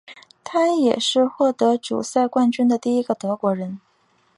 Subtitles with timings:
[0.43, 3.79] 他也是获得主赛冠军的第一个德国人。